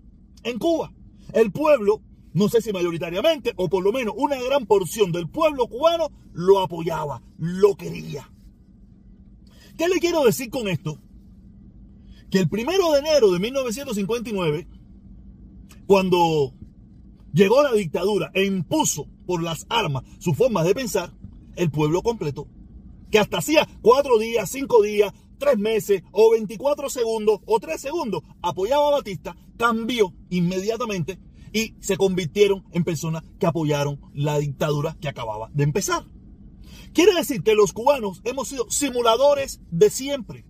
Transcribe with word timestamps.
en 0.44 0.58
Cuba. 0.58 0.92
El 1.34 1.52
pueblo, 1.52 2.02
no 2.38 2.50
sé 2.50 2.62
si 2.62 2.72
mayoritariamente, 2.72 3.54
o 3.56 3.68
por 3.68 3.84
lo 3.84 3.92
menos 3.92 4.14
una 4.16 4.40
gran 4.40 4.68
porción 4.68 5.12
del 5.12 5.28
pueblo 5.28 5.68
cubano 5.68 6.12
lo 6.34 6.60
apoyaba, 6.60 7.24
lo 7.40 7.76
quería. 7.76 8.32
¿Qué 9.76 9.88
le 9.88 10.00
quiero 10.00 10.24
decir 10.24 10.52
con 10.52 10.68
esto? 10.68 11.00
Que 12.30 12.38
el 12.38 12.48
primero 12.48 12.92
de 12.92 13.00
enero 13.00 13.32
de 13.32 13.40
1959, 13.40 14.68
cuando 15.88 16.54
llegó 17.34 17.64
la 17.64 17.74
dictadura 17.74 18.30
e 18.36 18.46
impuso 18.46 19.08
por 19.26 19.42
las 19.42 19.66
armas 19.68 20.04
su 20.20 20.36
forma 20.36 20.64
de 20.64 20.76
pensar, 20.76 21.12
el 21.56 21.72
pueblo 21.72 22.04
completo 22.04 22.48
que 23.10 23.18
hasta 23.18 23.40
hacía 23.40 23.68
cuatro 23.82 24.20
días, 24.20 24.48
cinco 24.52 24.84
días, 24.84 25.12
tres 25.40 25.58
meses 25.58 26.04
o 26.12 26.32
24 26.32 26.90
segundos 26.90 27.40
o 27.48 27.60
tres 27.60 27.82
segundos 27.82 28.22
apoyaba 28.44 28.90
a 28.90 28.92
Batista, 28.92 29.36
cambió 29.58 30.14
inmediatamente 30.30 31.18
y 31.58 31.74
se 31.80 31.98
convirtieron 31.98 32.64
en 32.72 32.84
personas 32.84 33.24
que 33.40 33.48
apoyaron 33.48 34.00
la 34.14 34.38
dictadura 34.38 34.96
que 35.02 35.08
acababa 35.08 35.50
de 35.56 35.64
empezar. 35.64 36.06
Quiere 36.94 37.16
decir 37.16 37.42
que 37.42 37.56
los 37.56 37.74
cubanos 37.74 38.22
hemos 38.26 38.50
sido 38.50 38.70
simuladores 38.70 39.60
de 39.72 39.90
siempre. 39.90 40.46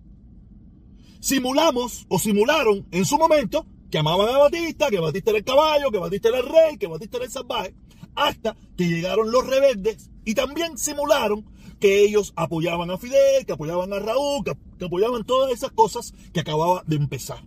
Simulamos 1.20 2.04
o 2.10 2.18
simularon 2.18 2.86
en 2.90 3.06
su 3.06 3.16
momento 3.16 3.66
que 3.90 3.96
amaban 3.96 4.28
a 4.28 4.36
Batista, 4.36 4.90
que 4.90 5.00
Batista 5.00 5.30
era 5.30 5.38
el 5.38 5.46
caballo, 5.46 5.90
que 5.90 5.96
Batista 5.96 6.28
era 6.28 6.40
el 6.40 6.46
rey, 6.46 6.76
que 6.76 6.88
Batista 6.88 7.16
era 7.16 7.24
el 7.24 7.32
salvaje, 7.32 7.74
hasta 8.14 8.54
que 8.76 8.86
llegaron 8.86 9.30
los 9.32 9.46
rebeldes 9.46 10.10
y 10.26 10.34
también 10.34 10.76
simularon 10.76 11.46
que 11.80 12.02
ellos 12.02 12.34
apoyaban 12.36 12.90
a 12.90 12.98
Fidel, 12.98 13.46
que 13.46 13.52
apoyaban 13.54 13.94
a 13.94 13.98
Raúl, 13.98 14.44
que, 14.44 14.84
apoyaban 14.84 15.24
todas 15.24 15.52
esas 15.52 15.70
cosas 15.70 16.12
que 16.34 16.40
acababa 16.40 16.84
de 16.86 16.96
empezar. 16.96 17.42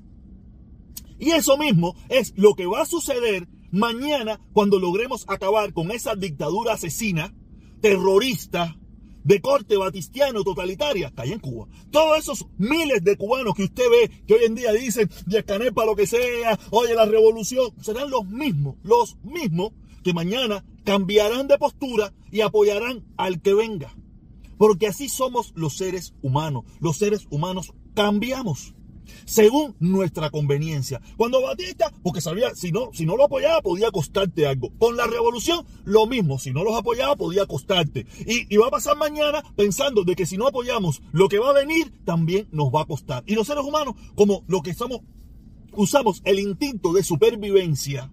Y 1.21 1.31
eso 1.31 1.55
mismo 1.55 1.95
es 2.09 2.33
lo 2.35 2.55
que 2.55 2.65
va 2.65 2.81
a 2.81 2.85
suceder 2.85 3.47
mañana 3.71 4.41
cuando 4.53 4.79
logremos 4.79 5.23
acabar 5.27 5.71
con 5.71 5.91
esa 5.91 6.15
dictadura 6.15 6.73
asesina, 6.73 7.31
terrorista, 7.79 8.75
de 9.23 9.39
corte 9.39 9.77
batistiano 9.77 10.43
totalitaria 10.43 11.11
que 11.11 11.21
hay 11.21 11.31
en 11.33 11.39
Cuba. 11.39 11.67
Todos 11.91 12.17
esos 12.17 12.47
miles 12.57 13.03
de 13.03 13.17
cubanos 13.17 13.53
que 13.53 13.65
usted 13.65 13.83
ve 13.89 14.11
que 14.25 14.33
hoy 14.33 14.45
en 14.45 14.55
día 14.55 14.73
dicen 14.73 15.11
de 15.27 15.43
para 15.43 15.85
lo 15.85 15.95
que 15.95 16.07
sea, 16.07 16.59
oye 16.71 16.95
la 16.95 17.05
revolución, 17.05 17.71
serán 17.81 18.09
los 18.09 18.25
mismos, 18.25 18.77
los 18.81 19.15
mismos 19.23 19.73
que 20.03 20.15
mañana 20.15 20.65
cambiarán 20.83 21.47
de 21.47 21.59
postura 21.59 22.13
y 22.31 22.41
apoyarán 22.41 23.05
al 23.15 23.43
que 23.43 23.53
venga. 23.53 23.95
Porque 24.57 24.87
así 24.87 25.07
somos 25.07 25.53
los 25.55 25.77
seres 25.77 26.15
humanos. 26.23 26.63
Los 26.79 26.97
seres 26.97 27.27
humanos 27.29 27.73
cambiamos 27.93 28.73
según 29.25 29.75
nuestra 29.79 30.29
conveniencia. 30.29 31.01
Cuando 31.17 31.41
Batista, 31.41 31.91
porque 32.03 32.21
sabía, 32.21 32.53
si 32.55 32.71
no, 32.71 32.89
si 32.93 33.05
no 33.05 33.15
lo 33.15 33.25
apoyaba 33.25 33.61
podía 33.61 33.91
costarte 33.91 34.47
algo. 34.47 34.71
Con 34.77 34.97
la 34.97 35.07
revolución, 35.07 35.65
lo 35.85 36.07
mismo, 36.07 36.39
si 36.39 36.51
no 36.51 36.63
los 36.63 36.75
apoyaba 36.75 37.15
podía 37.15 37.45
costarte. 37.45 38.05
Y, 38.25 38.57
va 38.57 38.67
a 38.67 38.71
pasar 38.71 38.95
mañana 38.97 39.43
pensando 39.55 40.03
de 40.03 40.15
que 40.15 40.25
si 40.25 40.37
no 40.37 40.47
apoyamos 40.47 41.01
lo 41.11 41.29
que 41.29 41.39
va 41.39 41.49
a 41.49 41.53
venir, 41.53 41.91
también 42.05 42.47
nos 42.51 42.67
va 42.67 42.81
a 42.81 42.85
costar. 42.85 43.23
Y 43.25 43.35
los 43.35 43.47
seres 43.47 43.63
humanos, 43.63 43.95
como 44.15 44.43
lo 44.47 44.61
que 44.61 44.73
somos, 44.73 45.01
usamos 45.73 46.21
el 46.25 46.39
instinto 46.39 46.93
de 46.93 47.03
supervivencia 47.03 48.11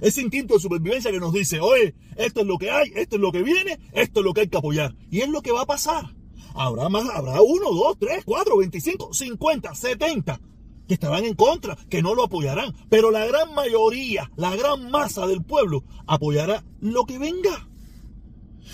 ese 0.00 0.22
instinto 0.22 0.54
de 0.54 0.60
supervivencia 0.60 1.10
que 1.10 1.20
nos 1.20 1.32
dice, 1.32 1.60
oye, 1.60 1.94
esto 2.16 2.40
es 2.40 2.46
lo 2.46 2.58
que 2.58 2.70
hay, 2.70 2.92
esto 2.94 3.16
es 3.16 3.22
lo 3.22 3.32
que 3.32 3.42
viene, 3.42 3.78
esto 3.92 4.20
es 4.20 4.26
lo 4.26 4.34
que 4.34 4.42
hay 4.42 4.48
que 4.48 4.58
apoyar. 4.58 4.94
Y 5.10 5.20
es 5.20 5.28
lo 5.28 5.42
que 5.42 5.52
va 5.52 5.62
a 5.62 5.66
pasar. 5.66 6.14
Habrá 6.56 6.88
más, 6.88 7.08
habrá 7.10 7.42
uno, 7.42 7.70
dos, 7.70 7.98
tres, 7.98 8.24
cuatro, 8.24 8.56
veinticinco, 8.56 9.12
cincuenta, 9.12 9.74
setenta 9.74 10.40
que 10.88 10.94
estarán 10.94 11.24
en 11.24 11.34
contra, 11.34 11.76
que 11.90 12.00
no 12.00 12.14
lo 12.14 12.24
apoyarán. 12.24 12.74
Pero 12.88 13.10
la 13.10 13.26
gran 13.26 13.54
mayoría, 13.54 14.30
la 14.36 14.54
gran 14.56 14.90
masa 14.90 15.26
del 15.26 15.42
pueblo 15.42 15.84
apoyará 16.06 16.64
lo 16.80 17.04
que 17.04 17.18
venga. 17.18 17.68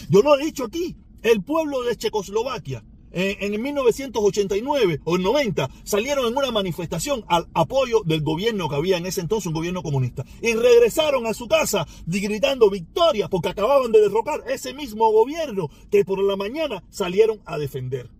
Yo 0.09 0.23
lo 0.23 0.39
he 0.39 0.45
dicho 0.45 0.65
aquí, 0.65 0.97
el 1.23 1.43
pueblo 1.43 1.83
de 1.83 1.97
Checoslovaquia 1.97 2.85
en, 3.13 3.63
1989 3.63 5.01
o 5.05 5.19
90 5.19 5.71
salieron 5.85 6.27
en 6.27 6.37
una 6.37 6.51
manifestación 6.51 7.25
al 7.29 7.49
apoyo 7.55 8.03
del 8.05 8.23
gobierno 8.23 8.69
que 8.69 8.77
había 8.77 8.97
en 8.97 9.07
ese 9.07 9.21
entonces, 9.21 9.47
un 9.47 9.55
gobierno 9.55 9.83
comunista. 9.83 10.25
Y 10.41 10.55
regresaron 10.55 11.27
a 11.27 11.35
su 11.35 11.49
casa 11.49 11.87
gritando 12.07 12.71
victoria 12.71 13.29
porque 13.29 13.51
acababan 13.51 13.93
de 13.93 14.01
derrocar 14.01 14.43
ese 14.49 14.75
mismo 14.75 15.11
gobierno 15.13 15.71
que 15.91 16.05
por 16.05 16.23
la 16.23 16.37
mañana 16.37 16.83
salieron 16.91 17.41
a 17.45 17.59
defender. 17.59 18.11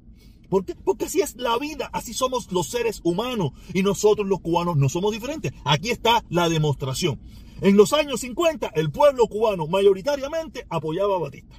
¿Por 0.49 0.67
qué? 0.67 0.75
Porque 0.75 1.07
así 1.07 1.23
es 1.23 1.37
la 1.37 1.57
vida, 1.57 1.89
así 1.95 2.13
somos 2.13 2.53
los 2.53 2.69
seres 2.69 3.01
humanos 3.05 3.53
y 3.73 3.83
nosotros 3.83 4.27
los 4.27 4.41
cubanos 4.41 4.77
no 4.77 4.91
somos 4.91 5.13
diferentes. 5.13 5.53
Aquí 5.65 5.91
está 5.91 6.25
la 6.29 6.51
demostración. 6.51 7.19
En 7.63 7.77
los 7.77 7.93
años 7.95 8.21
50 8.21 8.73
el 8.75 8.91
pueblo 8.91 9.29
cubano 9.29 9.67
mayoritariamente 9.67 10.67
apoyaba 10.69 11.17
a 11.17 11.21
Batista. 11.21 11.57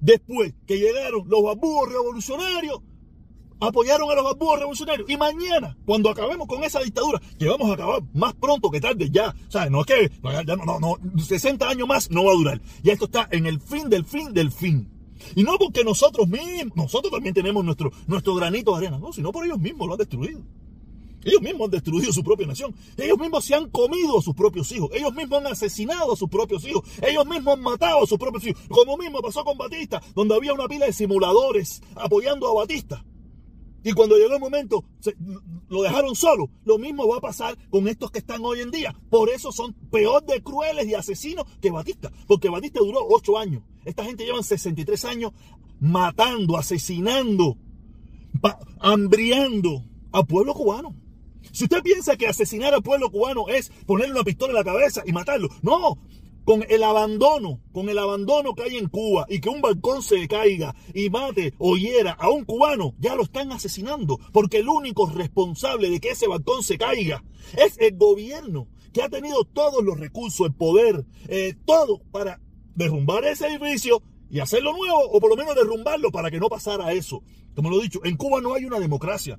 Después 0.00 0.54
que 0.66 0.78
llegaron 0.78 1.28
los 1.28 1.42
babúos 1.42 1.88
revolucionarios, 1.90 2.80
apoyaron 3.60 4.10
a 4.10 4.14
los 4.14 4.24
babúos 4.24 4.58
revolucionarios. 4.58 5.08
Y 5.08 5.16
mañana, 5.16 5.76
cuando 5.84 6.10
acabemos 6.10 6.48
con 6.48 6.64
esa 6.64 6.80
dictadura, 6.80 7.20
que 7.38 7.46
vamos 7.46 7.70
a 7.70 7.74
acabar 7.74 8.02
más 8.14 8.34
pronto 8.34 8.70
que 8.70 8.80
tarde 8.80 9.10
ya, 9.10 9.34
o 9.54 9.70
no 9.70 9.80
es 9.82 9.86
que 9.86 10.10
no, 10.46 10.64
no, 10.64 10.78
no, 10.78 11.22
60 11.22 11.68
años 11.68 11.86
más 11.86 12.10
no 12.10 12.24
va 12.24 12.32
a 12.32 12.36
durar. 12.36 12.60
Ya 12.82 12.92
esto 12.92 13.04
está 13.04 13.28
en 13.30 13.46
el 13.46 13.60
fin 13.60 13.88
del 13.88 14.04
fin 14.04 14.32
del 14.32 14.50
fin. 14.50 14.88
Y 15.34 15.44
no 15.44 15.58
porque 15.58 15.84
nosotros 15.84 16.28
mismos, 16.28 16.76
nosotros 16.76 17.12
también 17.12 17.34
tenemos 17.34 17.62
nuestro, 17.64 17.92
nuestro 18.06 18.34
granito 18.34 18.72
de 18.72 18.86
arena, 18.86 18.98
no, 18.98 19.12
sino 19.12 19.30
por 19.32 19.44
ellos 19.44 19.58
mismos 19.58 19.86
lo 19.86 19.94
han 19.94 19.98
destruido. 19.98 20.40
Ellos 21.24 21.42
mismos 21.42 21.66
han 21.66 21.70
destruido 21.70 22.12
su 22.12 22.22
propia 22.22 22.46
nación. 22.46 22.74
Ellos 22.96 23.18
mismos 23.18 23.44
se 23.44 23.54
han 23.54 23.68
comido 23.70 24.18
a 24.18 24.22
sus 24.22 24.34
propios 24.34 24.70
hijos. 24.72 24.90
Ellos 24.92 25.14
mismos 25.14 25.40
han 25.40 25.52
asesinado 25.52 26.12
a 26.12 26.16
sus 26.16 26.28
propios 26.28 26.64
hijos. 26.66 26.82
Ellos 27.02 27.26
mismos 27.26 27.54
han 27.54 27.62
matado 27.62 28.02
a 28.02 28.06
sus 28.06 28.18
propios 28.18 28.46
hijos. 28.46 28.62
Como 28.68 28.96
mismo 28.96 29.20
pasó 29.20 29.44
con 29.44 29.58
Batista, 29.58 30.02
donde 30.14 30.34
había 30.34 30.52
una 30.52 30.68
pila 30.68 30.86
de 30.86 30.92
simuladores 30.92 31.82
apoyando 31.94 32.48
a 32.48 32.54
Batista. 32.54 33.04
Y 33.82 33.92
cuando 33.92 34.16
llegó 34.16 34.34
el 34.34 34.40
momento, 34.40 34.84
lo 35.68 35.82
dejaron 35.82 36.14
solo. 36.14 36.50
Lo 36.64 36.78
mismo 36.78 37.08
va 37.08 37.16
a 37.16 37.20
pasar 37.20 37.56
con 37.70 37.88
estos 37.88 38.10
que 38.10 38.18
están 38.18 38.44
hoy 38.44 38.60
en 38.60 38.70
día. 38.70 38.94
Por 39.08 39.30
eso 39.30 39.52
son 39.52 39.72
peor 39.90 40.24
de 40.26 40.42
crueles 40.42 40.86
y 40.86 40.94
asesinos 40.94 41.46
que 41.60 41.70
Batista. 41.70 42.12
Porque 42.26 42.50
Batista 42.50 42.80
duró 42.80 43.06
ocho 43.08 43.38
años. 43.38 43.62
Esta 43.84 44.04
gente 44.04 44.24
lleva 44.24 44.42
63 44.42 45.04
años 45.06 45.32
matando, 45.80 46.58
asesinando, 46.58 47.56
hambriando 48.80 49.84
al 50.12 50.26
pueblo 50.26 50.52
cubano. 50.52 50.94
Si 51.52 51.64
usted 51.64 51.82
piensa 51.82 52.16
que 52.16 52.26
asesinar 52.26 52.74
al 52.74 52.82
pueblo 52.82 53.10
cubano 53.10 53.48
es 53.48 53.70
ponerle 53.86 54.14
una 54.14 54.24
pistola 54.24 54.50
en 54.50 54.56
la 54.56 54.64
cabeza 54.64 55.02
y 55.06 55.12
matarlo, 55.12 55.48
no, 55.62 55.98
con 56.44 56.64
el 56.68 56.82
abandono, 56.82 57.60
con 57.72 57.88
el 57.88 57.98
abandono 57.98 58.54
que 58.54 58.62
hay 58.62 58.76
en 58.76 58.88
Cuba 58.88 59.26
y 59.28 59.40
que 59.40 59.48
un 59.48 59.60
balcón 59.60 60.02
se 60.02 60.26
caiga 60.26 60.74
y 60.94 61.10
mate 61.10 61.54
o 61.58 61.76
hiera 61.76 62.12
a 62.12 62.30
un 62.30 62.44
cubano, 62.44 62.94
ya 62.98 63.14
lo 63.14 63.22
están 63.22 63.52
asesinando, 63.52 64.18
porque 64.32 64.58
el 64.58 64.68
único 64.68 65.06
responsable 65.06 65.90
de 65.90 66.00
que 66.00 66.10
ese 66.10 66.26
balcón 66.26 66.62
se 66.62 66.78
caiga 66.78 67.22
es 67.56 67.78
el 67.78 67.96
gobierno, 67.96 68.68
que 68.92 69.02
ha 69.02 69.08
tenido 69.08 69.44
todos 69.44 69.84
los 69.84 69.98
recursos, 69.98 70.46
el 70.46 70.54
poder, 70.54 71.04
eh, 71.28 71.54
todo 71.64 72.00
para 72.10 72.40
derrumbar 72.74 73.24
ese 73.24 73.46
edificio 73.46 74.02
y 74.30 74.40
hacerlo 74.40 74.72
nuevo, 74.72 74.98
o 75.10 75.20
por 75.20 75.30
lo 75.30 75.36
menos 75.36 75.54
derrumbarlo 75.54 76.10
para 76.10 76.30
que 76.30 76.38
no 76.38 76.48
pasara 76.48 76.92
eso. 76.92 77.22
Como 77.54 77.70
lo 77.70 77.80
he 77.80 77.82
dicho, 77.82 78.00
en 78.04 78.16
Cuba 78.16 78.40
no 78.40 78.54
hay 78.54 78.64
una 78.64 78.78
democracia. 78.78 79.38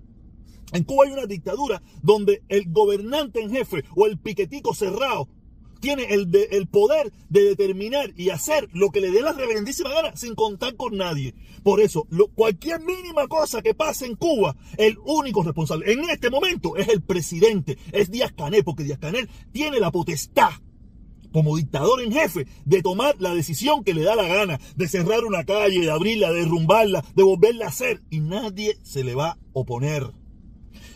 En 0.71 0.83
Cuba 0.83 1.05
hay 1.05 1.11
una 1.11 1.25
dictadura 1.25 1.81
donde 2.01 2.43
el 2.49 2.71
gobernante 2.71 3.41
en 3.41 3.51
jefe 3.51 3.83
o 3.95 4.05
el 4.05 4.17
piquetico 4.17 4.73
cerrado 4.73 5.27
tiene 5.81 6.05
el, 6.13 6.67
poder 6.67 7.11
de 7.29 7.41
determinar 7.41 8.13
y 8.15 8.29
hacer 8.29 8.69
lo 8.71 8.91
que 8.91 9.01
le 9.01 9.11
dé 9.11 9.21
la 9.21 9.33
reverendísima 9.33 9.89
gana 9.89 10.15
sin 10.15 10.35
contar 10.35 10.75
con 10.75 10.95
nadie. 10.95 11.33
Por 11.63 11.81
eso, 11.81 12.07
cualquier 12.35 12.79
mínima 12.81 13.27
cosa 13.27 13.61
que 13.61 13.73
pase 13.73 14.05
en 14.05 14.15
Cuba, 14.15 14.55
el 14.77 14.97
único 15.03 15.43
responsable 15.43 15.91
en 15.91 16.07
este 16.09 16.29
momento 16.29 16.77
es 16.77 16.87
el 16.87 17.01
presidente, 17.01 17.77
es 17.91 18.11
Díaz 18.11 18.31
Canel, 18.31 18.63
porque 18.63 18.83
Díaz 18.83 18.99
Canel 18.99 19.27
tiene 19.51 19.79
la 19.79 19.91
potestad 19.91 20.51
como 21.33 21.57
dictador 21.57 22.01
en 22.01 22.11
jefe 22.11 22.45
de 22.65 22.81
tomar 22.81 23.15
la 23.19 23.33
decisión 23.33 23.83
que 23.83 23.93
le 23.93 24.03
da 24.03 24.15
la 24.15 24.27
gana, 24.27 24.59
de 24.75 24.87
cerrar 24.87 25.23
una 25.23 25.45
calle, 25.45 25.81
de 25.81 25.91
abrirla, 25.91 26.31
de 26.31 26.41
derrumbarla, 26.41 27.03
de 27.15 27.23
volverla 27.23 27.65
a 27.65 27.69
hacer, 27.69 28.01
y 28.09 28.19
nadie 28.19 28.77
se 28.83 29.03
le 29.03 29.15
va 29.15 29.31
a 29.31 29.37
oponer. 29.53 30.20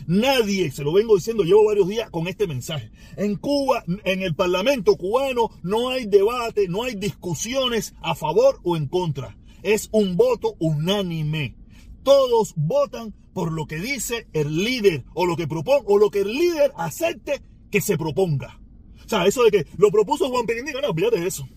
Nadie, 0.06 0.70
se 0.70 0.84
lo 0.84 0.92
vengo 0.92 1.16
diciendo, 1.16 1.42
llevo 1.42 1.66
varios 1.66 1.88
días 1.88 2.10
con 2.10 2.28
este 2.28 2.46
mensaje. 2.46 2.90
En 3.16 3.36
Cuba, 3.36 3.84
en 4.04 4.22
el 4.22 4.34
Parlamento 4.36 4.96
cubano, 4.96 5.50
no 5.62 5.90
hay 5.90 6.06
debate, 6.06 6.68
no 6.68 6.84
hay 6.84 6.94
discusiones 6.94 7.94
a 8.02 8.14
favor 8.14 8.60
o 8.62 8.76
en 8.76 8.86
contra. 8.86 9.36
Es 9.62 9.88
un 9.90 10.16
voto 10.16 10.54
unánime. 10.60 11.56
Todos 12.04 12.54
votan 12.56 13.14
por 13.34 13.50
lo 13.50 13.66
que 13.66 13.80
dice 13.80 14.28
el 14.32 14.64
líder 14.64 15.04
o 15.12 15.26
lo 15.26 15.36
que 15.36 15.48
propone 15.48 15.82
o 15.86 15.98
lo 15.98 16.10
que 16.10 16.20
el 16.20 16.32
líder 16.32 16.72
acepte 16.76 17.42
que 17.70 17.80
se 17.80 17.98
proponga. 17.98 18.60
O 19.04 19.08
sea, 19.08 19.26
eso 19.26 19.42
de 19.42 19.50
que 19.50 19.66
lo 19.76 19.90
propuso 19.90 20.28
Juan 20.28 20.46
Perindingo, 20.46 20.80
no, 20.80 20.92
de 20.92 21.26
eso. 21.26 21.48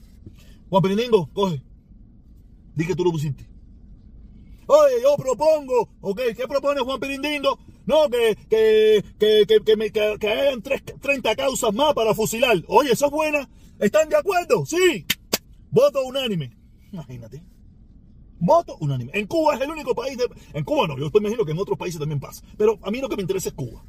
Juan 0.70 0.82
Perindingo, 0.82 1.30
coge. 1.34 1.62
Di 2.76 2.86
que 2.86 2.96
tú 2.96 3.04
lo 3.04 3.12
pusiste. 3.12 3.48
Oye, 4.68 5.02
yo 5.02 5.16
propongo, 5.18 5.90
ok, 6.02 6.22
¿qué 6.38 6.48
propone 6.48 6.82
Juan 6.82 7.00
Pirindingo? 7.00 7.58
No, 7.90 8.08
que, 8.08 8.38
que, 8.48 9.04
que, 9.18 9.46
que, 9.48 9.92
que, 9.92 10.18
que, 10.20 10.30
hagan 10.30 10.62
30 10.62 11.36
causas 11.36 11.74
más 11.74 11.96
para 11.96 12.14
fusilar. 12.14 12.64
Oye, 12.68 12.92
eso 12.92 13.08
es 13.08 13.12
buena. 13.12 13.50
¿Están 13.80 14.08
de 14.10 14.16
acuerdo? 14.16 14.64
Sí. 14.64 15.08
Voto 15.72 16.04
unánime. 16.04 16.56
Imagínate. 16.92 17.42
Voto 18.38 18.78
unánime. 18.80 19.10
En 19.16 19.26
Cuba 19.26 19.56
es 19.56 19.62
el 19.62 19.72
único 19.72 19.96
país 19.96 20.20
de... 20.20 20.30
En 20.54 20.64
Cuba 20.66 20.86
no, 20.86 21.00
yo 21.00 21.10
imagino 21.16 21.44
que 21.44 21.52
en 21.52 21.58
otros 21.58 21.80
países 21.80 22.00
también 22.00 22.20
pasa. 22.20 22.46
Pero 22.60 22.78
a 22.84 22.92
mí 22.92 23.02
lo 23.02 23.10
que 23.10 23.16
me 23.16 23.24
interesa 23.24 23.50
es 23.50 23.56
Cuba. 23.56 23.84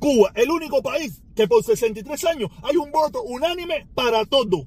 Cuba, 0.00 0.32
el 0.34 0.50
único 0.50 0.82
país 0.82 1.22
que 1.36 1.46
por 1.46 1.62
63 1.62 2.24
años 2.24 2.50
hay 2.64 2.76
un 2.76 2.90
voto 2.90 3.22
unánime 3.22 3.86
para 3.94 4.24
todo. 4.24 4.66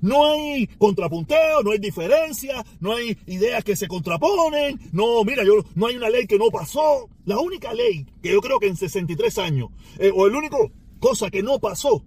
No 0.00 0.24
hay 0.26 0.66
contrapunteo, 0.78 1.62
no 1.62 1.72
hay 1.72 1.78
diferencia, 1.78 2.64
no 2.80 2.92
hay 2.92 3.16
ideas 3.26 3.64
que 3.64 3.76
se 3.76 3.88
contraponen. 3.88 4.78
No, 4.92 5.24
mira, 5.24 5.44
yo, 5.44 5.64
no 5.74 5.86
hay 5.86 5.96
una 5.96 6.10
ley 6.10 6.26
que 6.26 6.38
no 6.38 6.50
pasó. 6.50 7.08
La 7.24 7.38
única 7.38 7.72
ley 7.74 8.06
que 8.22 8.32
yo 8.32 8.40
creo 8.40 8.58
que 8.58 8.68
en 8.68 8.76
63 8.76 9.38
años, 9.38 9.70
eh, 9.98 10.12
o 10.14 10.26
el 10.26 10.34
único 10.34 10.72
cosa 10.98 11.30
que 11.30 11.42
no 11.42 11.58
pasó, 11.58 12.04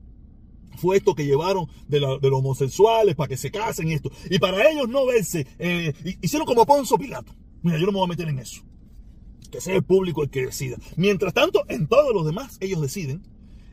fue 0.78 0.98
esto 0.98 1.16
que 1.16 1.26
llevaron 1.26 1.68
de, 1.88 2.00
los 2.00 2.20
homosexuales 2.24 3.16
para 3.16 3.28
que 3.28 3.38
se 3.38 3.52
casen 3.52 3.90
y 3.90 3.94
esto. 3.94 4.12
Y 4.30 4.40
para 4.40 4.70
ellos 4.70 4.90
no 4.90 5.06
verse, 5.06 5.46
eh, 5.60 5.94
hicieron 6.22 6.46
como 6.46 6.66
Ponzo 6.66 6.98
Pilato. 6.98 7.34
Mira, 7.62 7.78
yo 7.78 7.86
no 7.86 7.92
me 7.92 8.00
voy 8.00 8.06
a 8.06 8.10
meter 8.10 8.28
en 8.28 8.40
eso. 8.40 8.64
Que 9.52 9.62
sea 9.62 9.76
el 9.76 9.84
público 9.84 10.24
el 10.24 10.30
que 10.30 10.46
decida. 10.46 10.78
Mientras 10.96 11.34
tanto, 11.34 11.64
en 11.68 11.88
todos 11.88 12.14
los 12.14 12.26
demás, 12.26 12.58
ellos 12.62 12.82
deciden 12.82 13.22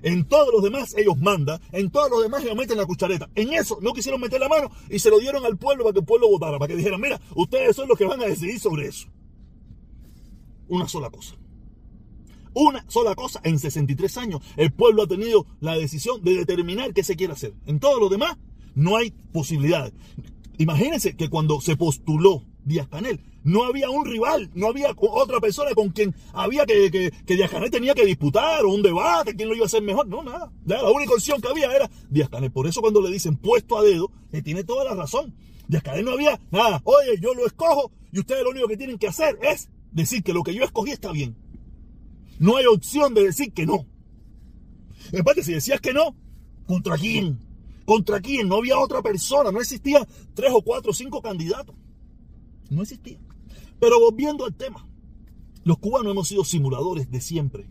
en 0.02 0.24
todos 0.26 0.52
los 0.52 0.62
demás 0.62 0.94
ellos 0.96 1.18
mandan, 1.18 1.60
en 1.72 1.90
todos 1.90 2.10
los 2.10 2.22
demás 2.22 2.42
ellos 2.42 2.56
meten 2.56 2.76
la 2.76 2.86
cuchareta. 2.86 3.28
En 3.34 3.52
eso 3.52 3.78
no 3.80 3.92
quisieron 3.92 4.20
meter 4.20 4.40
la 4.40 4.48
mano 4.48 4.70
y 4.90 4.98
se 4.98 5.10
lo 5.10 5.18
dieron 5.18 5.44
al 5.44 5.56
pueblo 5.56 5.84
para 5.84 5.92
que 5.92 6.00
el 6.00 6.06
pueblo 6.06 6.28
votara, 6.28 6.58
para 6.58 6.68
que 6.68 6.76
dijeran, 6.76 7.00
mira, 7.00 7.20
ustedes 7.34 7.74
son 7.74 7.88
los 7.88 7.98
que 7.98 8.04
van 8.04 8.20
a 8.20 8.26
decidir 8.26 8.58
sobre 8.60 8.86
eso. 8.86 9.08
Una 10.68 10.88
sola 10.88 11.10
cosa. 11.10 11.36
Una 12.54 12.84
sola 12.88 13.14
cosa, 13.14 13.40
en 13.44 13.58
63 13.58 14.16
años 14.18 14.42
el 14.56 14.72
pueblo 14.72 15.02
ha 15.02 15.06
tenido 15.06 15.46
la 15.60 15.76
decisión 15.76 16.22
de 16.22 16.34
determinar 16.34 16.92
qué 16.92 17.04
se 17.04 17.16
quiere 17.16 17.32
hacer. 17.32 17.54
En 17.66 17.78
todos 17.78 18.00
los 18.00 18.10
demás 18.10 18.36
no 18.74 18.96
hay 18.96 19.10
posibilidades. 19.32 19.92
Imagínense 20.58 21.16
que 21.16 21.28
cuando 21.28 21.60
se 21.60 21.76
postuló 21.76 22.44
Díaz 22.68 22.86
Canel, 22.88 23.20
no 23.44 23.64
había 23.64 23.88
un 23.88 24.04
rival, 24.04 24.50
no 24.54 24.68
había 24.68 24.94
otra 24.96 25.40
persona 25.40 25.70
con 25.74 25.88
quien 25.88 26.14
había 26.34 26.66
que, 26.66 26.90
que, 26.90 27.34
Díaz 27.34 27.50
Canel 27.50 27.70
tenía 27.70 27.94
que 27.94 28.04
disputar 28.04 28.64
o 28.64 28.68
un 28.68 28.82
debate, 28.82 29.34
quién 29.34 29.48
lo 29.48 29.54
iba 29.54 29.64
a 29.64 29.66
hacer 29.66 29.82
mejor. 29.82 30.06
No, 30.06 30.22
nada. 30.22 30.52
la 30.66 30.90
única 30.90 31.14
opción 31.14 31.40
que 31.40 31.48
había 31.48 31.74
era 31.74 31.90
Díaz 32.10 32.28
Canel. 32.28 32.52
Por 32.52 32.66
eso 32.66 32.82
cuando 32.82 33.00
le 33.00 33.10
dicen 33.10 33.36
puesto 33.36 33.78
a 33.78 33.82
dedo, 33.82 34.12
le 34.30 34.42
tiene 34.42 34.64
toda 34.64 34.84
la 34.84 34.94
razón. 34.94 35.34
Díaz 35.66 35.82
Canel 35.82 36.04
no 36.04 36.12
había 36.12 36.38
nada. 36.50 36.82
Oye, 36.84 37.18
yo 37.20 37.34
lo 37.34 37.46
escojo 37.46 37.90
y 38.12 38.20
ustedes 38.20 38.44
lo 38.44 38.50
único 38.50 38.68
que 38.68 38.76
tienen 38.76 38.98
que 38.98 39.08
hacer 39.08 39.38
es 39.42 39.70
decir 39.90 40.22
que 40.22 40.34
lo 40.34 40.42
que 40.42 40.54
yo 40.54 40.62
escogí 40.62 40.90
está 40.90 41.10
bien. 41.10 41.34
No 42.38 42.58
hay 42.58 42.66
opción 42.66 43.14
de 43.14 43.24
decir 43.24 43.52
que 43.52 43.64
no. 43.64 43.86
En 45.10 45.24
parte, 45.24 45.42
si 45.42 45.54
decías 45.54 45.80
que 45.80 45.94
no, 45.94 46.14
¿contra 46.66 46.98
quién? 46.98 47.40
¿Contra 47.86 48.20
quién? 48.20 48.46
No 48.46 48.56
había 48.56 48.78
otra 48.78 49.00
persona, 49.00 49.50
no 49.50 49.60
existían 49.60 50.06
tres 50.34 50.50
o 50.52 50.60
cuatro 50.60 50.90
o 50.90 50.94
cinco 50.94 51.22
candidatos. 51.22 51.74
No 52.70 52.82
existía. 52.82 53.18
Pero 53.80 54.00
volviendo 54.00 54.44
al 54.44 54.54
tema, 54.54 54.87
los 55.64 55.78
cubanos 55.78 56.12
hemos 56.12 56.28
sido 56.28 56.44
simuladores 56.44 57.10
de 57.10 57.20
siempre. 57.20 57.66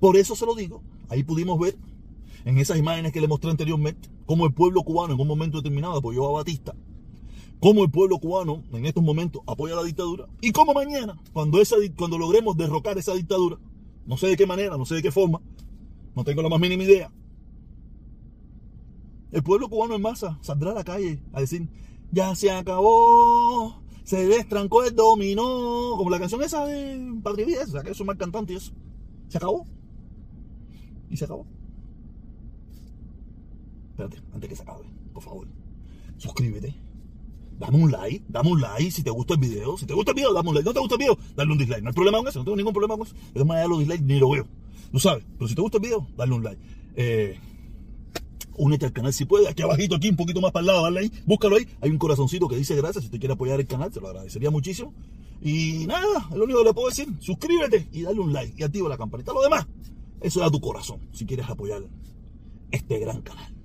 Por 0.00 0.16
eso 0.16 0.36
se 0.36 0.46
lo 0.46 0.54
digo, 0.54 0.82
ahí 1.08 1.22
pudimos 1.22 1.58
ver 1.58 1.76
en 2.44 2.58
esas 2.58 2.78
imágenes 2.78 3.12
que 3.12 3.20
le 3.20 3.28
mostré 3.28 3.50
anteriormente, 3.50 4.08
cómo 4.24 4.46
el 4.46 4.54
pueblo 4.54 4.82
cubano 4.82 5.14
en 5.14 5.20
un 5.20 5.26
momento 5.26 5.56
determinado 5.56 5.96
apoyó 5.96 6.28
a 6.28 6.32
Batista, 6.32 6.76
cómo 7.58 7.82
el 7.82 7.90
pueblo 7.90 8.18
cubano 8.18 8.62
en 8.72 8.86
estos 8.86 9.02
momentos 9.02 9.42
apoya 9.46 9.74
a 9.74 9.78
la 9.78 9.82
dictadura 9.82 10.28
y 10.40 10.52
cómo 10.52 10.72
mañana, 10.72 11.20
cuando, 11.32 11.60
esa, 11.60 11.76
cuando 11.96 12.18
logremos 12.18 12.56
derrocar 12.56 12.98
esa 12.98 13.14
dictadura, 13.14 13.58
no 14.06 14.16
sé 14.16 14.28
de 14.28 14.36
qué 14.36 14.46
manera, 14.46 14.76
no 14.76 14.86
sé 14.86 14.94
de 14.94 15.02
qué 15.02 15.10
forma, 15.10 15.40
no 16.14 16.22
tengo 16.22 16.42
la 16.42 16.48
más 16.48 16.60
mínima 16.60 16.84
idea, 16.84 17.10
el 19.32 19.42
pueblo 19.42 19.68
cubano 19.68 19.96
en 19.96 20.02
masa 20.02 20.38
saldrá 20.40 20.70
a 20.70 20.74
la 20.74 20.84
calle 20.84 21.20
a 21.32 21.40
decir, 21.40 21.68
ya 22.12 22.34
se 22.36 22.50
acabó, 22.50 23.82
se 24.06 24.24
destrancó 24.24 24.84
el 24.84 24.94
dominó, 24.94 25.94
como 25.96 26.10
la 26.10 26.20
canción 26.20 26.40
esa 26.40 26.64
de 26.64 27.20
Padre 27.24 27.44
o 27.60 27.66
sea, 27.66 27.82
que 27.82 27.90
es 27.90 27.98
un 27.98 28.06
mal 28.06 28.16
cantante 28.16 28.52
y 28.52 28.56
eso. 28.56 28.72
Se 29.26 29.36
acabó. 29.36 29.66
Y 31.10 31.16
se 31.16 31.24
acabó. 31.24 31.44
Espérate, 33.90 34.22
antes 34.32 34.48
que 34.48 34.54
se 34.54 34.62
acabe, 34.62 34.84
por 35.12 35.24
favor. 35.24 35.48
Suscríbete. 36.18 36.72
Dame 37.58 37.82
un 37.82 37.90
like, 37.90 38.24
dame 38.28 38.52
un 38.52 38.60
like 38.60 38.92
si 38.92 39.02
te 39.02 39.10
gusta 39.10 39.34
el 39.34 39.40
video. 39.40 39.76
Si 39.76 39.86
te 39.86 39.94
gusta 39.94 40.12
el 40.12 40.14
video, 40.14 40.32
dame 40.32 40.50
un 40.50 40.54
like. 40.54 40.68
No 40.68 40.72
te 40.72 40.78
gusta 40.78 40.94
el 40.94 41.00
video, 41.00 41.18
dale 41.34 41.50
un 41.50 41.58
dislike. 41.58 41.82
No 41.82 41.88
hay 41.88 41.94
problema 41.94 42.18
con 42.18 42.28
eso, 42.28 42.38
no 42.38 42.44
tengo 42.44 42.56
ningún 42.56 42.74
problema 42.74 42.96
con 42.96 43.08
eso. 43.08 43.16
De 43.34 43.44
manera 43.44 43.66
los 43.66 43.80
dislikes 43.80 44.04
ni 44.04 44.20
lo 44.20 44.30
veo. 44.30 44.46
Tú 44.92 45.00
sabes. 45.00 45.24
Pero 45.36 45.48
si 45.48 45.56
te 45.56 45.62
gusta 45.62 45.78
el 45.78 45.82
video, 45.82 46.06
dale 46.16 46.32
un 46.32 46.44
like. 46.44 46.62
Eh, 46.94 47.40
únete 48.58 48.86
al 48.86 48.92
canal 48.92 49.12
si 49.12 49.24
puedes. 49.24 49.48
Aquí 49.48 49.62
abajito, 49.62 49.96
aquí 49.96 50.08
un 50.08 50.16
poquito 50.16 50.40
más 50.40 50.52
para 50.52 50.60
el 50.60 50.66
lado, 50.66 50.82
dale 50.82 51.00
ahí, 51.00 51.12
búscalo 51.24 51.56
ahí. 51.56 51.66
Hay 51.80 51.90
un 51.90 51.98
corazoncito 51.98 52.48
que 52.48 52.56
dice 52.56 52.74
gracias. 52.76 53.04
Si 53.04 53.10
te 53.10 53.18
quiere 53.18 53.34
apoyar 53.34 53.60
el 53.60 53.66
canal, 53.66 53.90
te 53.90 54.00
lo 54.00 54.08
agradecería 54.08 54.50
muchísimo. 54.50 54.94
Y 55.42 55.86
nada, 55.86 56.28
lo 56.34 56.44
único 56.44 56.60
que 56.60 56.64
le 56.64 56.74
puedo 56.74 56.88
decir. 56.88 57.08
Suscríbete 57.20 57.88
y 57.92 58.02
dale 58.02 58.20
un 58.20 58.32
like 58.32 58.54
y 58.56 58.62
activa 58.62 58.88
la 58.88 58.96
campanita. 58.96 59.32
Lo 59.32 59.42
demás, 59.42 59.66
eso 60.20 60.40
da 60.40 60.50
tu 60.50 60.60
corazón 60.60 61.00
si 61.12 61.26
quieres 61.26 61.48
apoyar 61.48 61.82
este 62.70 62.98
gran 62.98 63.22
canal. 63.22 63.55